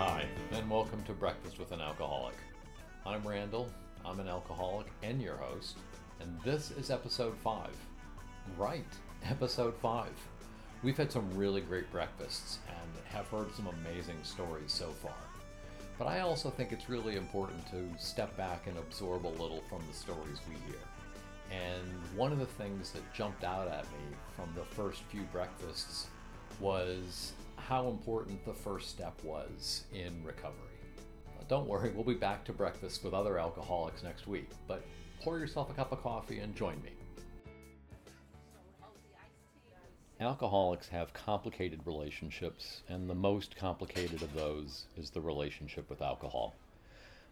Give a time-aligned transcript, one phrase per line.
[0.00, 2.36] Hi, and welcome to Breakfast with an Alcoholic.
[3.04, 3.70] I'm Randall,
[4.02, 5.76] I'm an alcoholic and your host,
[6.20, 7.68] and this is episode 5.
[8.56, 8.86] Right,
[9.26, 10.08] episode 5.
[10.82, 15.12] We've had some really great breakfasts and have heard some amazing stories so far.
[15.98, 19.82] But I also think it's really important to step back and absorb a little from
[19.86, 20.80] the stories we hear.
[21.50, 26.06] And one of the things that jumped out at me from the first few breakfasts
[26.60, 30.70] was how important the first step was in recovery.
[31.48, 34.84] Don't worry, we'll be back to breakfast with other alcoholics next week, but
[35.20, 36.90] pour yourself a cup of coffee and join me.
[40.20, 46.54] Alcoholics have complicated relationships, and the most complicated of those is the relationship with alcohol.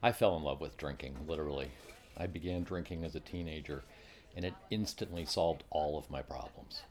[0.03, 1.71] I fell in love with drinking, literally.
[2.17, 3.85] I began drinking as a teenager,
[4.35, 6.83] and it instantly solved all of my problems.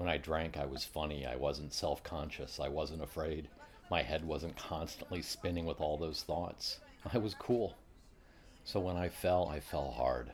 [0.00, 3.48] When I drank, I was funny, I wasn't self conscious, I wasn't afraid.
[3.90, 6.80] My head wasn't constantly spinning with all those thoughts.
[7.12, 7.76] I was cool.
[8.64, 10.32] So when I fell, I fell hard.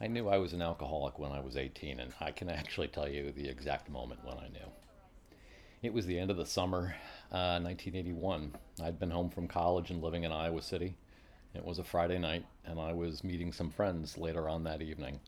[0.00, 3.08] I knew I was an alcoholic when I was 18, and I can actually tell
[3.08, 4.70] you the exact moment when I knew.
[5.82, 6.94] It was the end of the summer,
[7.32, 8.54] uh, 1981.
[8.84, 10.94] I'd been home from college and living in Iowa City.
[11.54, 15.18] It was a Friday night, and I was meeting some friends later on that evening.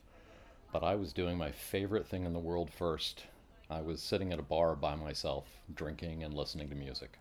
[0.79, 3.23] But I was doing my favorite thing in the world first.
[3.71, 7.19] I was sitting at a bar by myself, drinking and listening to music.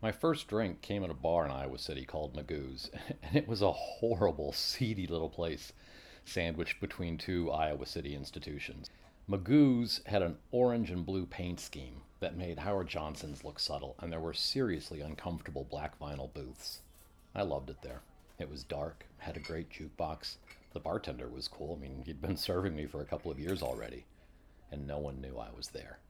[0.00, 2.92] My first drink came at a bar in Iowa City called Magoo's,
[3.24, 5.72] and it was a horrible, seedy little place
[6.24, 8.88] sandwiched between two Iowa City institutions.
[9.26, 14.12] Magoo's had an orange and blue paint scheme that made Howard Johnson's look subtle, and
[14.12, 16.82] there were seriously uncomfortable black vinyl booths.
[17.34, 18.02] I loved it there.
[18.38, 20.36] It was dark, had a great jukebox.
[20.74, 21.78] The bartender was cool.
[21.78, 24.04] I mean, he'd been serving me for a couple of years already,
[24.70, 26.00] and no one knew I was there.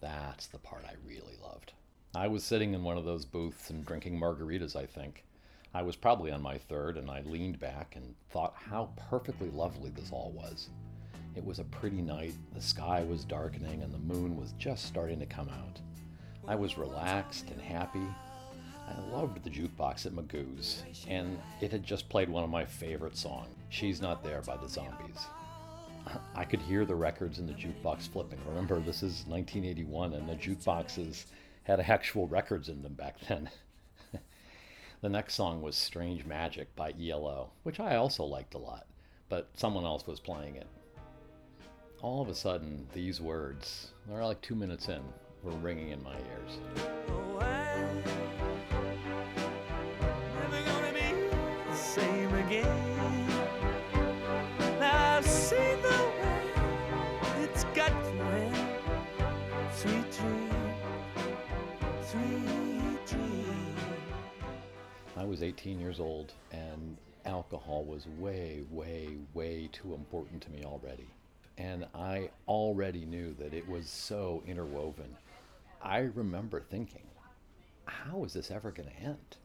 [0.00, 1.72] That's the part I really loved.
[2.14, 5.24] I was sitting in one of those booths and drinking margaritas, I think.
[5.72, 9.88] I was probably on my third, and I leaned back and thought how perfectly lovely
[9.88, 10.68] this all was.
[11.34, 15.18] It was a pretty night, the sky was darkening, and the moon was just starting
[15.20, 15.80] to come out.
[16.46, 18.06] I was relaxed and happy.
[18.88, 23.16] I loved the jukebox at Magoo's, and it had just played one of my favorite
[23.16, 25.26] songs, She's Not There by the Zombies.
[26.34, 28.38] I could hear the records in the jukebox flipping.
[28.48, 31.26] Remember, this is 1981, and the jukeboxes
[31.62, 33.48] had actual records in them back then.
[35.02, 38.86] The next song was Strange Magic by ELO, which I also liked a lot,
[39.28, 40.68] but someone else was playing it.
[42.02, 45.02] All of a sudden, these words, they're like two minutes in,
[45.42, 46.86] were ringing in my ears.
[47.08, 48.21] Oh,
[65.42, 71.08] was 18 years old, and alcohol was way, way, way too important to me already.
[71.58, 75.16] And I already knew that it was so interwoven.
[75.82, 77.02] I remember thinking,
[77.86, 79.36] how is this ever going to end?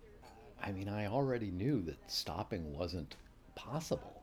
[0.63, 3.15] I mean, I already knew that stopping wasn't
[3.55, 4.21] possible.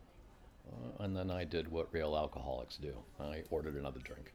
[0.68, 4.32] Uh, and then I did what real alcoholics do I ordered another drink.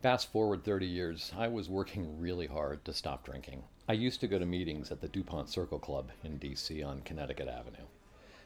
[0.00, 3.64] Fast forward 30 years, I was working really hard to stop drinking.
[3.88, 7.48] I used to go to meetings at the DuPont Circle Club in DC on Connecticut
[7.48, 7.88] Avenue.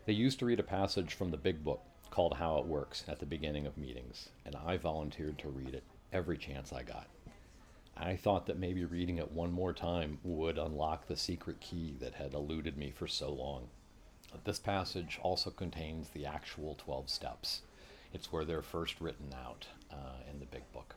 [0.06, 3.18] They used to read a passage from the big book called How It Works at
[3.18, 7.06] the beginning of meetings, and I volunteered to read it every chance I got.
[7.98, 12.14] I thought that maybe reading it one more time would unlock the secret key that
[12.14, 13.68] had eluded me for so long.
[14.44, 17.60] This passage also contains the actual 12 steps.
[18.14, 20.94] It's where they're first written out uh, in the big book.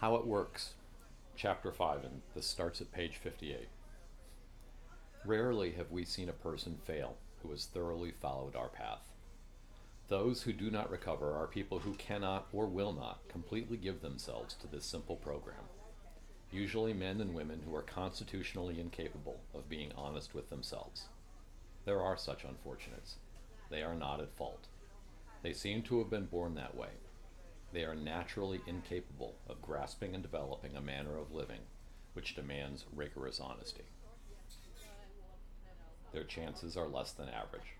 [0.00, 0.74] How It Works,
[1.34, 3.66] Chapter 5, and this starts at page 58.
[5.24, 9.08] Rarely have we seen a person fail who has thoroughly followed our path.
[10.06, 14.54] Those who do not recover are people who cannot or will not completely give themselves
[14.60, 15.66] to this simple program.
[16.52, 21.06] Usually men and women who are constitutionally incapable of being honest with themselves.
[21.86, 23.16] There are such unfortunates.
[23.68, 24.68] They are not at fault.
[25.42, 26.90] They seem to have been born that way,
[27.72, 31.60] they are naturally incapable of grasping and developing a manner of living
[32.14, 33.84] which demands rigorous honesty.
[36.12, 37.76] Their chances are less than average.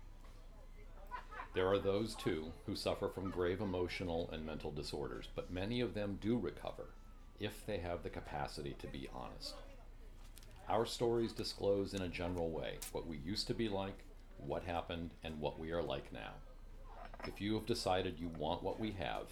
[1.55, 5.95] There are those, too, who suffer from grave emotional and mental disorders, but many of
[5.95, 6.85] them do recover
[7.39, 9.55] if they have the capacity to be honest.
[10.69, 13.97] Our stories disclose in a general way what we used to be like,
[14.37, 16.33] what happened, and what we are like now.
[17.25, 19.25] If you have decided you want what we have,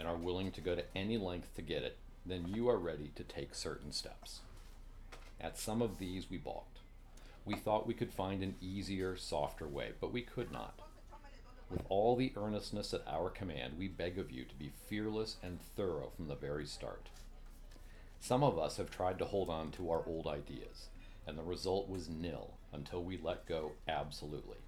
[0.00, 3.10] and are willing to go to any length to get it, then you are ready
[3.14, 4.40] to take certain steps.
[5.38, 6.78] At some of these, we balked.
[7.44, 10.80] We thought we could find an easier, softer way, but we could not.
[11.70, 15.60] With all the earnestness at our command, we beg of you to be fearless and
[15.76, 17.10] thorough from the very start.
[18.20, 20.88] Some of us have tried to hold on to our old ideas,
[21.26, 24.58] and the result was nil until we let go absolutely.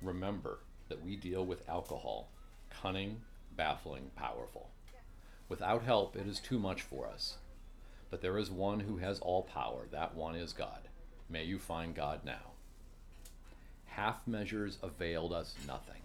[0.00, 2.28] Remember that we deal with alcohol,
[2.70, 3.22] cunning,
[3.60, 4.70] baffling, powerful.
[5.46, 7.36] Without help, it is too much for us.
[8.08, 10.88] But there is one who has all power, that one is God.
[11.28, 12.52] May you find God now.
[13.84, 16.00] Half measures availed us nothing.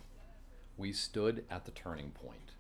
[0.75, 2.51] We stood at the turning point.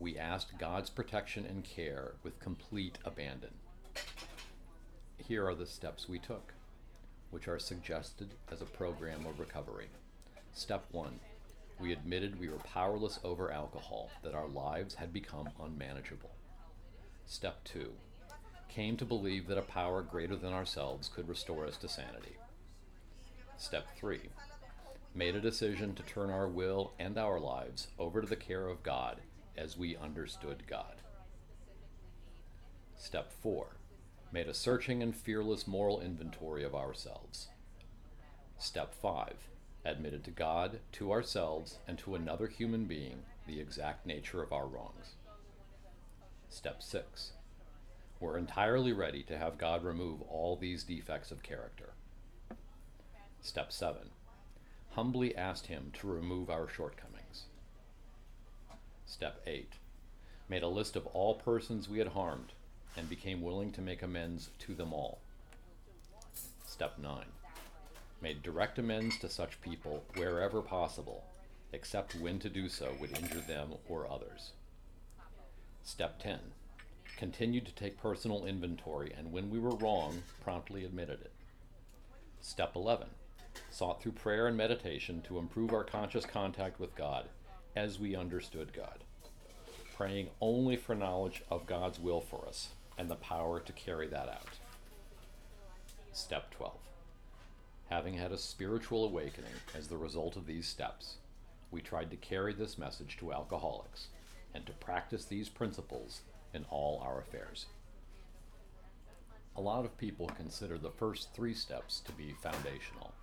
[0.00, 3.54] We asked God's protection and care with complete abandon.
[5.18, 6.52] Here are the steps we took,
[7.30, 9.86] which are suggested as a program of recovery.
[10.52, 11.20] Step one
[11.78, 16.30] we admitted we were powerless over alcohol, that our lives had become unmanageable.
[17.26, 17.92] Step two
[18.68, 22.36] came to believe that a power greater than ourselves could restore us to sanity.
[23.56, 24.28] Step three
[25.14, 28.82] made a decision to turn our will and our lives over to the care of
[28.82, 29.20] God
[29.56, 30.96] as we understood God.
[32.96, 33.68] Step 4
[34.32, 37.48] made a searching and fearless moral inventory of ourselves.
[38.58, 39.34] Step 5
[39.86, 44.66] admitted to God, to ourselves, and to another human being the exact nature of our
[44.66, 45.14] wrongs.
[46.48, 47.32] Step 6
[48.18, 51.90] we're entirely ready to have God remove all these defects of character.
[53.42, 54.10] Step 7
[54.92, 57.44] humbly asked Him to remove our shortcomings.
[59.04, 59.74] Step 8
[60.48, 62.52] made a list of all persons we had harmed
[62.96, 65.18] and became willing to make amends to them all.
[66.66, 67.24] Step 9
[68.20, 71.24] made direct amends to such people wherever possible,
[71.72, 74.52] except when to do so would injure them or others.
[75.82, 76.38] Step 10
[77.16, 81.32] continued to take personal inventory and when we were wrong, promptly admitted it.
[82.40, 83.08] Step 11
[83.70, 87.26] sought through prayer and meditation to improve our conscious contact with God
[87.74, 89.02] as we understood God,
[89.96, 92.68] praying only for knowledge of God's will for us
[92.98, 94.58] and the power to carry that out.
[96.12, 96.72] Step 12.
[97.88, 101.18] Having had a spiritual awakening as the result of these steps,
[101.70, 104.08] we tried to carry this message to alcoholics
[104.52, 106.22] and to practice these principles
[106.52, 107.66] in all our affairs.
[109.56, 113.14] A lot of people consider the first three steps to be foundational.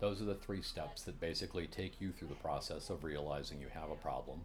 [0.00, 3.68] Those are the three steps that basically take you through the process of realizing you
[3.72, 4.42] have a problem,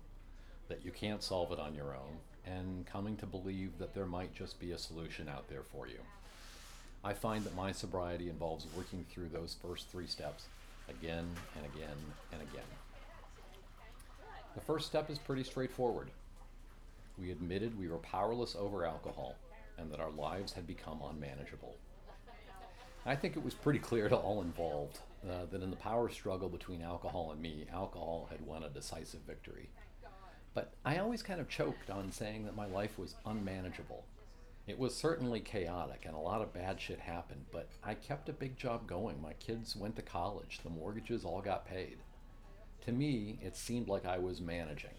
[0.69, 4.33] that you can't solve it on your own, and coming to believe that there might
[4.33, 5.99] just be a solution out there for you.
[7.03, 10.45] I find that my sobriety involves working through those first three steps
[10.89, 11.97] again and again
[12.33, 12.65] and again.
[14.55, 16.09] The first step is pretty straightforward.
[17.17, 19.35] We admitted we were powerless over alcohol
[19.77, 21.75] and that our lives had become unmanageable.
[23.05, 26.49] I think it was pretty clear to all involved uh, that in the power struggle
[26.49, 29.69] between alcohol and me, alcohol had won a decisive victory.
[30.53, 34.03] But I always kind of choked on saying that my life was unmanageable.
[34.69, 38.33] It was certainly chaotic and a lot of bad shit happened, but I kept a
[38.33, 39.19] big job going.
[39.19, 41.97] My kids went to college, the mortgages all got paid.
[42.85, 44.93] To me, it seemed like I was managing.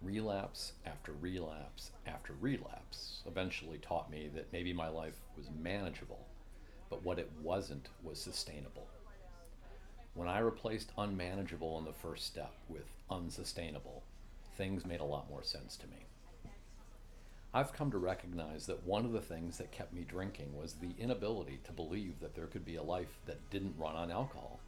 [0.00, 6.26] Relapse after relapse after relapse eventually taught me that maybe my life was manageable,
[6.88, 8.88] but what it wasn't was sustainable.
[10.14, 14.02] When I replaced unmanageable in the first step with unsustainable,
[14.56, 16.06] things made a lot more sense to me.
[17.56, 20.92] I've come to recognize that one of the things that kept me drinking was the
[20.98, 24.60] inability to believe that there could be a life that didn't run on alcohol.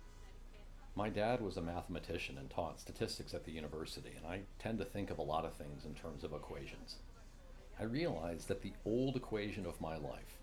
[0.94, 4.86] My dad was a mathematician and taught statistics at the university, and I tend to
[4.86, 6.96] think of a lot of things in terms of equations.
[7.78, 10.38] I realized that the old equation of my life,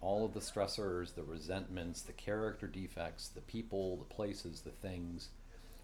[0.00, 5.28] all of the stressors, the resentments, the character defects, the people, the places, the things,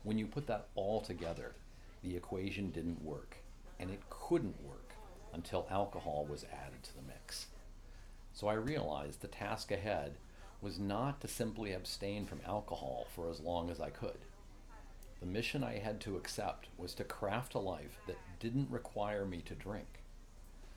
[0.02, 1.52] when you put that all together,
[2.02, 3.36] the equation didn't work.
[3.78, 4.85] And it couldn't work
[5.36, 7.46] until alcohol was added to the mix.
[8.32, 10.14] So I realized the task ahead
[10.62, 14.18] was not to simply abstain from alcohol for as long as I could.
[15.20, 19.42] The mission I had to accept was to craft a life that didn't require me
[19.46, 20.02] to drink,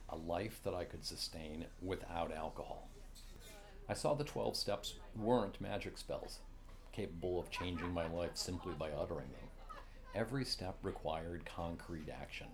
[0.10, 2.90] a life that I could sustain without alcohol.
[3.88, 6.40] I saw the 12 steps weren't magic spells,
[6.92, 9.78] capable of changing my life simply by uttering them.
[10.14, 12.48] Every step required concrete action.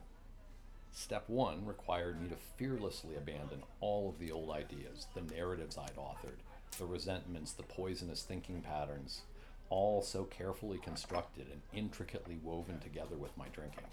[0.97, 5.97] Step one required me to fearlessly abandon all of the old ideas, the narratives I'd
[5.97, 6.39] authored,
[6.79, 9.23] the resentments, the poisonous thinking patterns,
[9.69, 13.83] all so carefully constructed and intricately woven together with my drinking.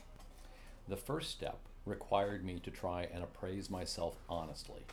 [0.87, 4.87] The first step required me to try and appraise myself honestly,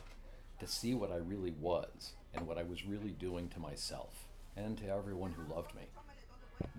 [0.58, 4.26] to see what I really was and what I was really doing to myself.
[4.56, 5.82] and to everyone who loved me.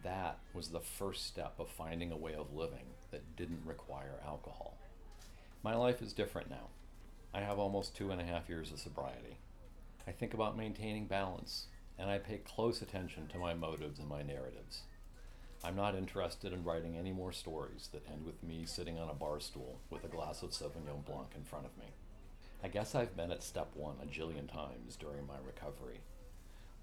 [0.04, 4.78] That was the first step of finding a way of living that didn't require alcohol.
[5.64, 6.70] My life is different now.
[7.36, 9.38] I have almost two and a half years of sobriety.
[10.08, 11.68] I think about maintaining balance,
[12.00, 14.82] and I pay close attention to my motives and my narratives.
[15.64, 19.14] I'm not interested in writing any more stories that end with me sitting on a
[19.14, 21.92] bar stool with a glass of Sauvignon Blanc in front of me.
[22.64, 26.00] I guess I've been at step one a jillion times during my recovery,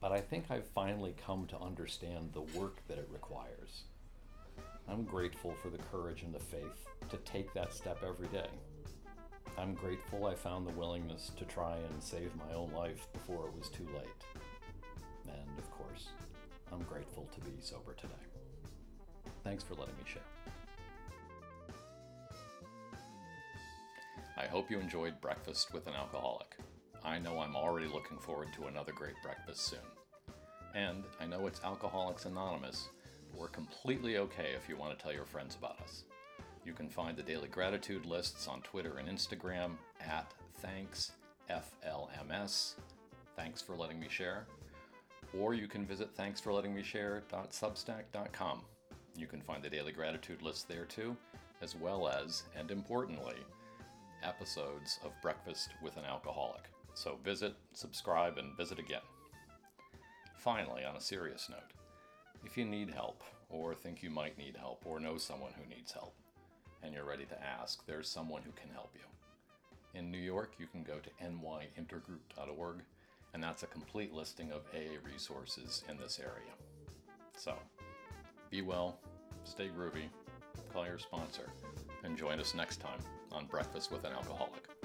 [0.01, 3.83] but I think I've finally come to understand the work that it requires.
[4.89, 8.49] I'm grateful for the courage and the faith to take that step every day.
[9.59, 13.59] I'm grateful I found the willingness to try and save my own life before it
[13.59, 14.25] was too late.
[15.27, 16.11] And of course,
[16.73, 18.15] I'm grateful to be sober today.
[19.43, 20.23] Thanks for letting me share.
[24.37, 26.57] I hope you enjoyed Breakfast with an Alcoholic.
[27.05, 29.81] I know I'm already looking forward to another great breakfast soon.
[30.77, 32.91] And I know it's Alcoholics Anonymous,
[33.29, 36.05] but we're completely okay if you want to tell your friends about us.
[36.69, 40.31] You can find the daily gratitude lists on Twitter and Instagram at
[40.63, 42.75] thanksflms.
[43.35, 44.45] Thanks for letting me share.
[45.39, 48.61] Or you can visit thanksforlettingmeshare.substack.com.
[49.17, 51.17] You can find the daily gratitude list there too,
[51.63, 53.37] as well as, and importantly,
[54.23, 56.65] episodes of Breakfast with an Alcoholic.
[56.93, 59.01] So visit, subscribe, and visit again.
[60.37, 61.73] Finally, on a serious note,
[62.45, 65.93] if you need help, or think you might need help, or know someone who needs
[65.93, 66.15] help,
[66.83, 69.99] and you're ready to ask, there's someone who can help you.
[69.99, 72.77] In New York, you can go to nyintergroup.org,
[73.35, 76.53] and that's a complete listing of AA resources in this area.
[77.37, 77.55] So,
[78.51, 78.99] be well,
[79.45, 80.09] stay groovy,
[80.73, 81.51] call your sponsor,
[82.05, 83.01] and join us next time
[83.33, 84.78] on Breakfast with an Alcoholic.